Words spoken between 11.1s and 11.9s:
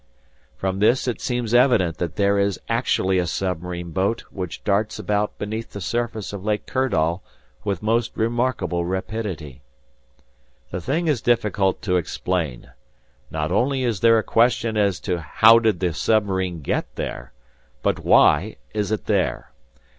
difficult